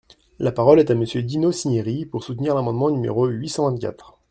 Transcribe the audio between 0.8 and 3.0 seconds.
à Monsieur Dino Cinieri, pour soutenir l’amendement